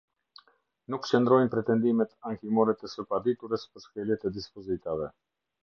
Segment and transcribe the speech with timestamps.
[0.93, 5.15] Nuk qëndrojnë pretendimet ankimore të së paditurës për shkelje të dispozitave.